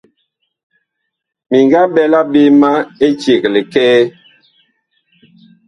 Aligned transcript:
Mi 1.49 1.57
nga 1.65 1.81
ɓɛla 1.93 2.19
ɓe 2.31 2.41
ma 2.61 2.71
éceg 3.05 3.41
likɛɛ. 3.53 3.97